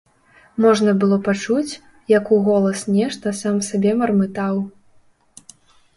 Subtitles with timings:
[0.63, 1.73] Можна было пачуць,
[2.17, 4.55] як уголас нешта сам сабе мармытаў.